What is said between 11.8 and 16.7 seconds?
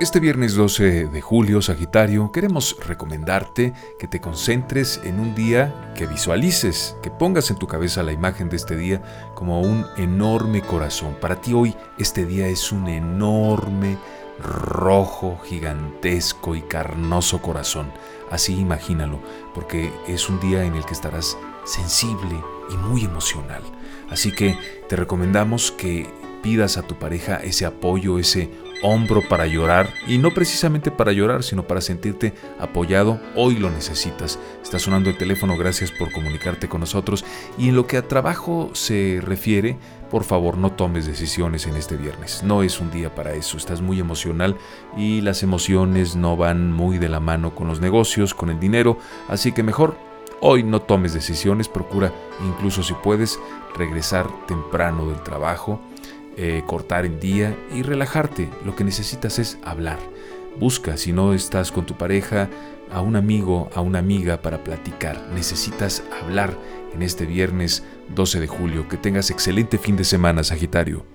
este día es un enorme, rojo, gigantesco y